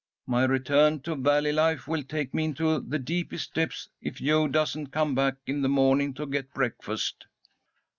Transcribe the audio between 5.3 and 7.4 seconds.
in the morning to get breakfast."